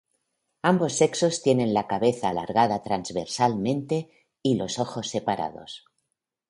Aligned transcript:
Ambos 0.63 0.93
sexos 0.97 1.43
tienen 1.43 1.75
la 1.75 1.85
cabeza 1.85 2.29
alargada 2.29 2.81
transversalmente 2.81 4.09
y 4.41 4.55
los 4.55 4.79
ojos 4.79 5.07
separados. 5.07 5.85